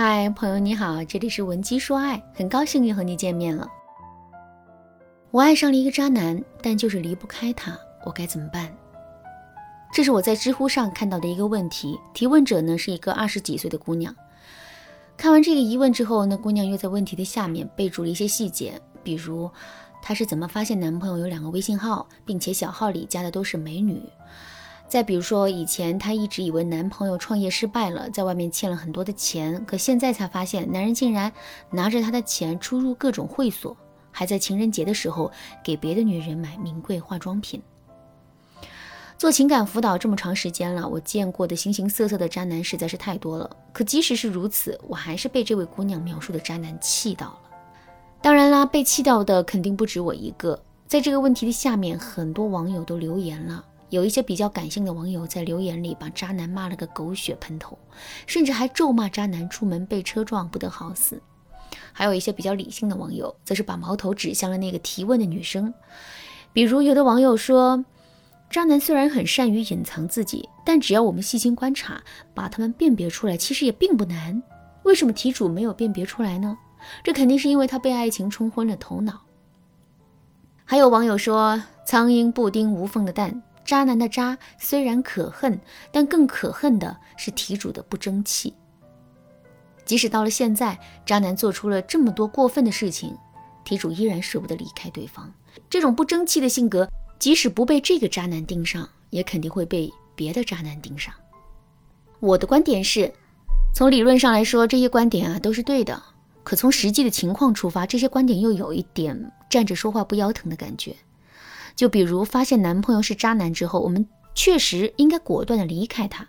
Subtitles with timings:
[0.00, 3.68] 嗨，朋友你好，这里是文姬说爱，很高兴又和你见面了。
[5.32, 8.72] 我爱上了一个渣男，但就是离不开他，我该怎么办？
[9.92, 14.14] 这是我在知乎上看到的一个问题，提问者呢是一个二十几岁的姑娘。
[15.16, 19.50] 看完这个疑问之后，那姑娘又在问题的下面备注了一些细节，比如
[20.00, 24.00] 她是怎么发现男朋友有两个微信号，并且小号里加的都是美女。
[24.88, 31.30] 再比如说，以前她一直以为男朋友创业失败了，在外面欠了很多的钱，可现在才发现，男人竟然
[31.70, 33.76] 拿着她的钱出入各种会所，
[34.10, 35.30] 还在情人节的时候
[35.62, 37.62] 给别的女人买名贵化妆品。
[39.18, 43.50] 做情感辅导这么长时间了，我见过的形形色色的渣男实在是太多了。
[43.72, 47.38] 可即使是如此，我还是被这位姑娘描述的渣男气到了。
[48.22, 50.58] 当然啦，被气到的肯定不止我一个。
[50.86, 53.64] 在这个问题的下面，很多网友都留言了。
[53.90, 57.78] 有一些比较感性的网友在留言里把渣男骂了个狗血喷头，
[58.26, 61.20] 甚至还咒骂渣男出门被车撞不得好死。
[61.92, 65.72] 还有一些比较理性的网友，则是把矛头指向了那个提问的女生。
[66.52, 67.84] 比如有的网友说，
[68.50, 72.02] 渣男虽然很善于隐藏自己，但只要我们细心观察，
[72.34, 74.42] 把他们辨别出来，其实也并不难。
[74.84, 76.56] 为什么题主没有辨别出来呢？
[77.02, 79.22] 这肯定是因为他被爱情冲昏了头脑。
[80.64, 83.42] 还有网友说，苍蝇不叮无缝的蛋。
[83.68, 85.60] 渣男的渣虽然可恨，
[85.92, 88.54] 但更可恨的是题主的不争气。
[89.84, 93.14] 即使到了现在，渣男做出了这么多过分的事情，
[93.64, 95.30] 题主依然舍不得离开对方。
[95.68, 96.88] 这种不争气的性格，
[97.18, 101.12] 即使不被这个渣男盯上，也肯定会被别的渣男盯上。
[102.20, 103.12] 我的观点是，
[103.74, 106.02] 从理论上来说，这些观点啊都是对的。
[106.42, 110.96] 可从实际的情况出发，这些观点又有一点站着说话不腰疼的感觉。
[111.78, 116.26] 就比如发现男朋友是渣男之后，我们确实应该果断的离开他。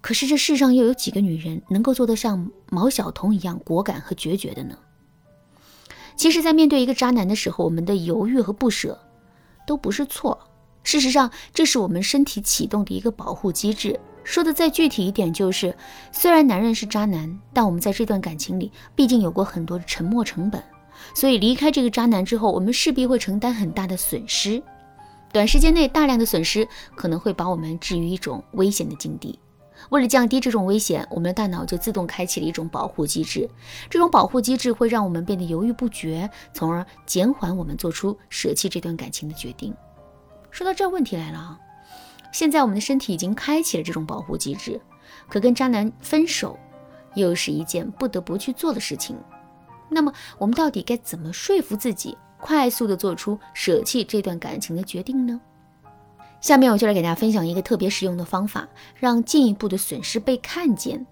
[0.00, 4.78] 可是这世上又有几个女人能够做得像毛晓彤一样果敢和决绝的呢？
[6.14, 8.96] 其实，在面对一个渣男的时候，我们的犹豫和不舍
[9.66, 10.38] 都不是错。
[10.84, 13.98] 事实上，这是我们身体启动的一个保护机制。
[14.22, 15.76] 说的再具体一点，就是
[16.12, 20.62] 虽然男人是渣男，但我们在这段感情里毕竟有过很多的沉默成本，
[21.16, 24.62] 所以离开这个渣男之后，我们势必会承担很大的损失。
[25.34, 29.36] 短时间内大量的损失可能会把我们置于一种危险的境地。
[29.90, 33.50] 为了降低这种危险，我们的大脑就自动开启了一种保护机制。
[33.90, 39.74] 这种保护机制会让我们变得犹豫不决，从而减缓我们做出舍弃这段感情的决定。
[40.52, 41.58] 说到这，问题来了啊！
[42.30, 44.80] 现在我们的身体已经开启了这种保护机制，
[45.28, 46.56] 可跟渣男分手
[47.16, 49.16] 又是一件不得不去做的事情。
[49.90, 52.16] 那么，我们到底该怎么说服自己？
[52.44, 55.40] 快速的做出舍弃这段感情的决定呢？
[56.42, 61.06] 下面我就来给大家分享一个特别实用的方法，让进一步的损失被看见。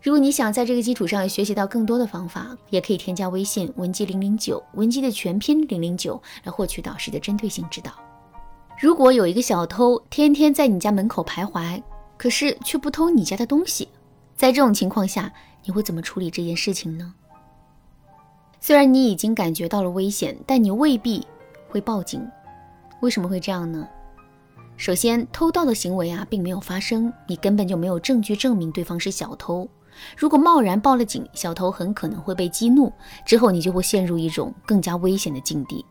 [0.00, 7.92] 如果你想在这个基础上学习到更多的方法，也可以添加微信文姬零零九，文姬的全拼零零九，来获取导师的针对性指导。
[8.80, 11.82] 如果有一个小偷天天在你家门口徘徊，
[12.16, 13.86] 可是却不偷你家的东西，
[14.34, 15.30] 在这种情况下，
[15.62, 17.12] 你会怎么处理这件事情呢？
[18.66, 21.22] 虽然你已经感觉到了危险，但你未必
[21.68, 22.26] 会报警。
[23.00, 23.86] 为什么会这样呢？
[24.78, 29.68] 首先，偷盗的行为啊并没有发生，你根本就没有证据证明对方是小偷。
[30.16, 32.90] 如果贸然报了警，小偷很可能会被激怒，
[33.26, 35.84] 之后你就会陷入一种更加危险的境地。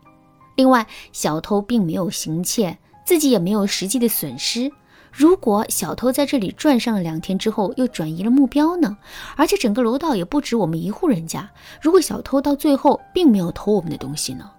[0.55, 2.75] 另外，小偷并没有行窃，
[3.05, 4.71] 自己也没有实际的损失。
[5.15, 8.97] 如果小偷在这里转上了两天之后又转移了目标呢？
[9.35, 11.47] 而且整个楼道也不止我们一户人家。
[11.79, 14.49] 如果小偷到最后并没有偷我们的东西呢？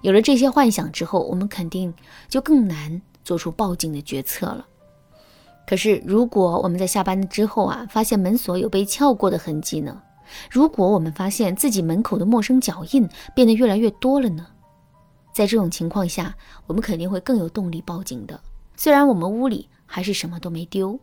[0.00, 1.92] 有了这些幻想之后，我们肯定
[2.26, 4.66] 就更难做出报警的决策了。
[5.66, 10.02] 可是如果我们在下班之后啊，发现门锁有被撬过的痕迹呢？
[10.50, 14.46] 如果我们发现自己门口的陌生脚印变得越来越多了呢？
[15.34, 16.34] 在这种情况下，
[16.66, 18.40] 我们肯定会更有动力报警的。
[18.76, 20.98] 虽然我们屋里还是什么都没丢，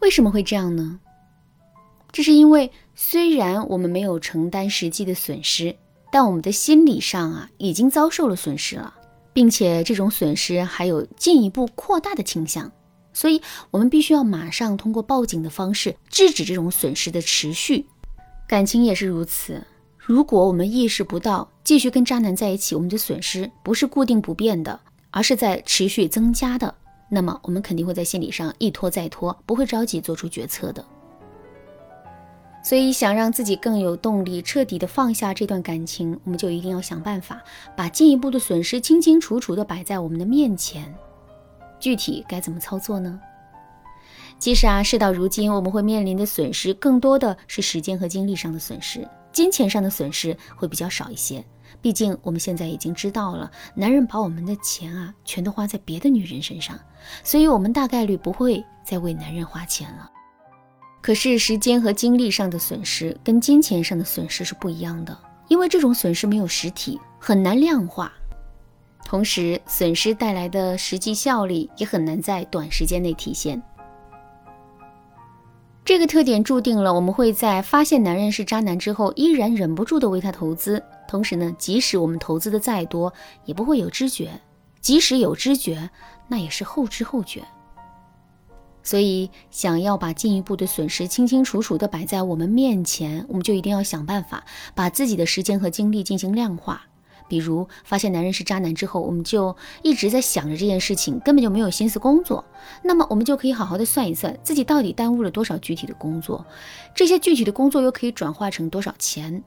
[0.00, 1.00] 为什么会这样呢？
[2.12, 5.76] 这是因为虽然我们没有承担实际的损失，
[6.10, 8.94] 但我们的心理上啊已经遭受了损失了，
[9.32, 12.72] 并且这种损失还有进一步扩大的倾向，
[13.12, 13.40] 所以
[13.70, 17.86] 我们必须要马上通过报警的方式制止这种损失的持续。
[18.48, 19.64] 感情也是如此，
[19.96, 24.80] 如果我们意识不到继续跟渣男在一起，我们的损失不是固定不变的。
[25.10, 26.74] 而是在持续增加的，
[27.08, 30.84] 那么我们肯定会在心理上一拖再拖，不会着急做出决策的。
[32.62, 37.42] 所以，想让自己更有动力，彻底的放下这段感情，我们就一定要想办法，
[37.74, 40.94] 把进一步的损失清清楚楚的摆在我们的面前。
[41.78, 43.18] 具体该怎么操作呢？
[44.38, 51.42] 其实啊，事到如今，我们会面临的损失更多的是时间和精力上的损失，金钱上的损失会比较少一些。
[51.80, 56.78] 毕竟我们现在已经知道了，男人把我们的钱啊，全都花在别的女人身上，
[57.24, 60.10] 所以我们大概率不会再为男人花钱了。
[61.00, 65.16] 可是时间和精力上的损失跟金钱上的损失是不一样的，
[65.48, 68.12] 因为这种损失没有实体，很难量化，
[69.04, 73.62] 同时损失带来的实际效力也很难在短时间内体现。
[75.84, 80.82] 这个特点注定了我们会在发现男人是渣男之后，依然忍不住的为他投资。
[81.08, 83.12] 同时呢，即使我们投资的再多，
[83.44, 84.28] 也不会有知觉；
[84.80, 85.90] 即使有知觉，
[86.28, 87.42] 那也是后知后觉。
[88.84, 94.44] 所以，想要把进一步的损失清清楚楚的摆在我们面前，我们就一定要想办法
[94.74, 96.86] 把自己的时间和精力进行量化。
[97.30, 102.44] 比如发现男人是渣男之后，我们就一直在想着这件事情，根本就没有心思工作。
[102.82, 106.44] 那么我们就可以好好的算一算，自己到底耽误了多少具体的工作，
[106.92, 109.42] 这些具体的工作又可以转化成多少钱。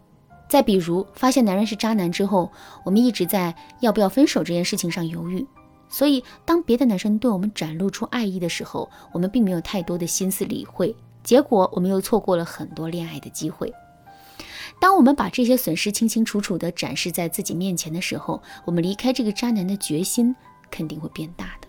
[0.48, 2.50] 再比如发现男人是渣男之后，
[2.86, 5.46] 我们一直在要不要分手这件事情上犹豫，
[5.90, 13.74] 所以当别的男生对我们展露出爱意的时候，我们并没有太多的心思理会，结果我们又错过了很多恋爱的机会。
[14.80, 20.36] 当我们把这些损失清清楚楚地展示在自己面前的时候，我们离开这个渣男的决心
[20.70, 21.68] 肯定会变大的。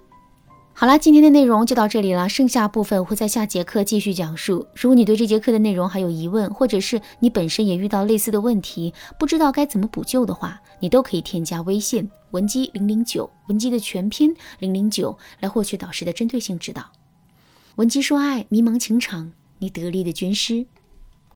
[0.77, 4.67] 好了，今天的内容就到这里了，剩下部分会在下节课继续讲述。
[4.75, 16.91] 如果你对这节课的内容还有疑问，或者是你本身也遇到类似的问题，不知道该怎么补救的话，你都可以添加微信文姬零零九，文姬的全拼零零九，来获取导师的针对性指导。
[17.77, 19.31] 文姬说爱，迷茫情场，
[19.61, 20.67] 你得力的军师。